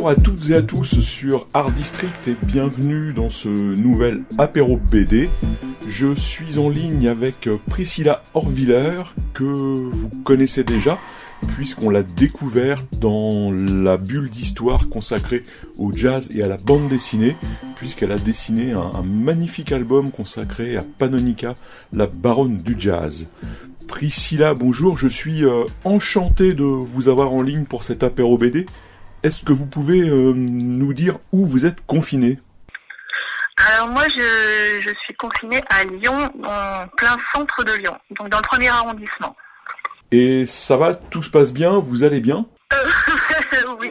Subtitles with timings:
[0.00, 4.78] Bonjour à toutes et à tous sur Art District et bienvenue dans ce nouvel apéro
[4.78, 5.28] BD.
[5.88, 9.02] Je suis en ligne avec Priscilla Orviller
[9.34, 10.98] que vous connaissez déjà
[11.48, 15.44] puisqu'on l'a découvert dans la bulle d'histoire consacrée
[15.76, 17.36] au jazz et à la bande dessinée,
[17.76, 21.52] puisqu'elle a dessiné un, magnifique album consacré à Panonica,
[21.92, 23.28] la baronne du jazz.
[23.86, 28.64] Priscilla, bonjour, je suis euh, enchanté de vous avoir en ligne pour cet apéro BD.
[29.22, 32.38] Est-ce que vous pouvez euh, nous dire où vous êtes confiné
[33.68, 38.38] alors moi, je, je suis confinée à Lyon, en plein centre de Lyon, donc dans
[38.38, 39.36] le premier arrondissement.
[40.12, 42.46] Et ça va, tout se passe bien, vous allez bien?
[43.80, 43.90] Oui,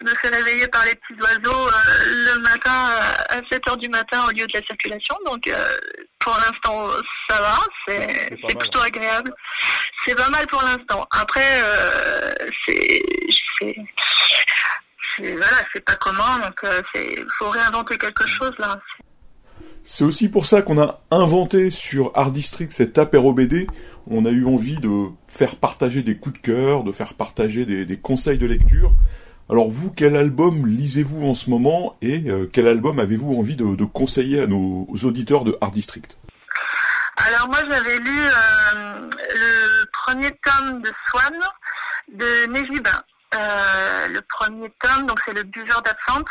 [0.00, 3.88] je me fais réveiller par les petits oiseaux euh, le matin euh, à 7h du
[3.88, 5.76] matin au lieu de la circulation, donc euh,
[6.18, 6.88] pour l'instant
[7.28, 9.32] ça va, c'est plutôt agréable.
[10.04, 11.06] C'est pas mal pour l'instant.
[11.10, 11.60] Après,
[12.64, 13.02] c'est
[15.32, 18.78] voilà, c'est pas commun, donc il faut réinventer quelque chose là.
[19.88, 23.68] C'est aussi pour ça qu'on a inventé sur Art District cet apéro BD.
[24.08, 27.96] On a eu envie de faire partager des coups de cœur, de faire partager des,
[27.96, 28.92] conseils de lecture.
[29.48, 33.84] Alors vous, quel album lisez-vous en ce moment et euh, quel album avez-vous envie de,
[33.84, 36.18] conseiller à nos auditeurs de Art District?
[37.16, 41.34] Alors moi j'avais lu euh, le premier tome de Swan
[42.12, 42.88] de Nejib.
[43.36, 46.28] Euh, le premier tome, donc c'est le buveur d'absinthe.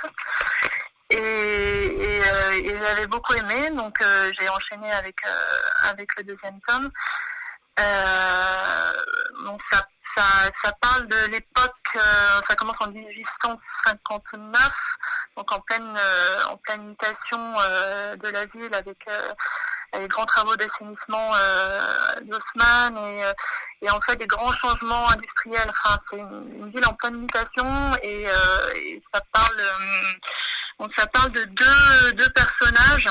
[1.12, 2.22] Et, et,
[2.82, 4.04] j'avais beaucoup aimé, donc
[4.40, 5.18] j'ai enchaîné avec,
[5.84, 6.92] avec le deuxième tome.
[7.80, 8.94] Euh,
[9.46, 9.86] donc ça,
[10.64, 14.72] ça, parle de l'époque, euh, ça commence en 1859,
[15.36, 17.54] donc en pleine, euh, en pleine mutation
[18.16, 18.98] de la ville avec
[19.94, 21.32] les grands travaux d'assainissement
[22.22, 25.72] d'Haussmann et, et, en fait des grands changements industriels.
[26.10, 28.26] C'est une, ville en pleine mutation et,
[28.76, 29.56] et ça parle,
[31.32, 33.10] de deux, deux personnages.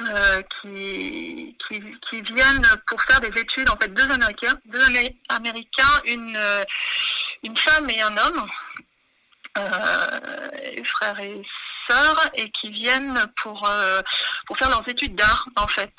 [0.00, 4.84] Euh, qui, qui, viennent pour faire des études, en fait deux Américains, deux
[5.28, 6.64] Américains, une, euh,
[7.44, 8.48] une femme et un homme,
[9.56, 11.40] euh, frères et
[12.34, 14.00] et qui viennent pour, euh,
[14.46, 15.92] pour faire leurs études d'art en fait.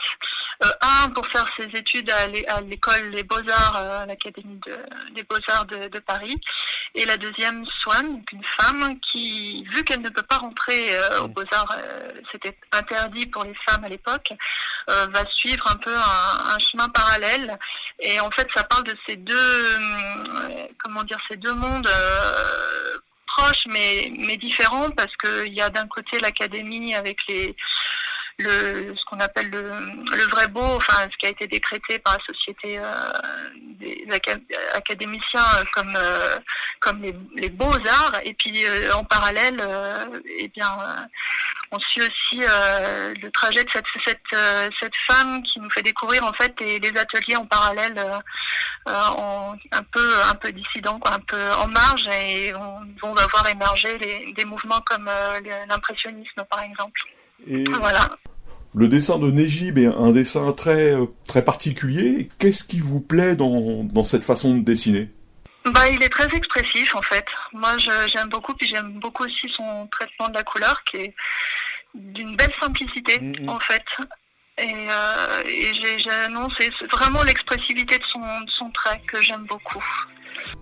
[0.63, 4.59] Euh, un pour faire ses études à l'école des beaux-arts, euh, à l'Académie
[5.13, 6.40] des beaux-arts de, Paris.
[6.94, 11.75] Et la deuxième, Swan, une femme qui, vu qu'elle ne peut pas rentrer aux beaux-arts,
[12.31, 14.31] c'était interdit pour les femmes à l'époque,
[14.88, 17.57] va suivre un peu un, chemin parallèle.
[18.00, 19.78] Et en fait, ça parle de ces deux,
[20.78, 21.90] comment dire, ces deux mondes
[23.68, 27.56] mais, mais différents parce qu'il y a d'un côté l'académie avec les
[28.40, 32.18] le, ce qu'on appelle le, le, vrai beau, enfin ce qui a été décrété par
[32.18, 32.84] la société euh,
[33.79, 34.06] des
[34.73, 36.38] académiciens euh, comme euh,
[36.79, 37.01] comme
[37.35, 39.62] les, beaux arts, et puis en parallèle,
[40.40, 40.69] eh bien,
[41.72, 46.34] on suit aussi le trajet de cette cette, cette femme qui nous fait découvrir en
[46.34, 47.95] fait les, les ateliers en parallèle,
[48.85, 53.25] en, un peu un peu dissident, quoi, un peu en marge, et on, on va
[53.28, 55.09] voir émerger les, des mouvements comme
[55.69, 57.01] l'impressionnisme par exemple.
[57.47, 58.18] Et voilà.
[58.73, 62.29] Le dessin de Nejib est un dessin très, euh, très particulier.
[62.40, 65.09] Qu'est-ce qui vous plaît dans, dans cette façon de dessiner?
[65.74, 67.25] Bah, il est très expressif en fait.
[67.53, 71.16] Moi, j'aime beaucoup, puis j'aime beaucoup aussi son traitement de la couleur, qui est
[71.95, 73.50] d'une belle simplicité mm-hmm.
[73.50, 73.85] en fait.
[74.57, 75.72] Et, euh, et
[76.57, 79.84] c'est vraiment l'expressivité de son, de son trait que j'aime beaucoup.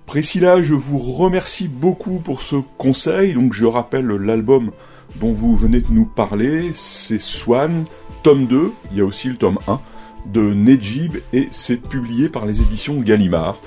[0.05, 3.33] Priscilla, je vous remercie beaucoup pour ce conseil.
[3.33, 4.71] Donc, je rappelle l'album
[5.15, 7.85] dont vous venez de nous parler, c'est Swan,
[8.23, 9.79] tome 2, il y a aussi le tome 1,
[10.27, 13.57] de Nejib, et c'est publié par les éditions Gallimard.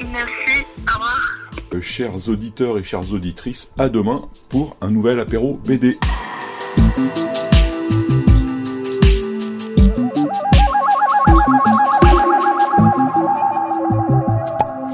[0.00, 1.36] Merci, au revoir.
[1.74, 5.96] Euh, chers auditeurs et chères auditrices, à demain pour un nouvel apéro BD.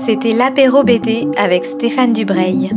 [0.05, 2.73] C'était l'apéro BD avec Stéphane Dubreuil.